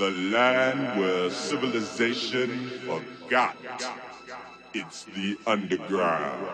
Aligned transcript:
The 0.00 0.12
land 0.12 0.98
where 0.98 1.28
civilization 1.28 2.70
forgot. 2.86 3.54
It's 4.72 5.04
the 5.04 5.36
underground. 5.46 6.48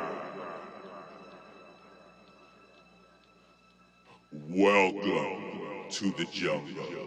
Welcome 4.33 5.89
to 5.91 6.11
the 6.11 6.25
jungle. 6.33 7.07